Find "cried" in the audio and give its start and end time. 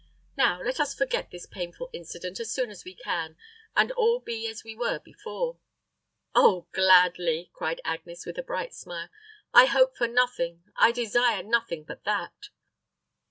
7.53-7.81